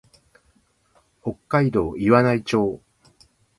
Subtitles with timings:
[1.21, 2.81] 北海道岩内町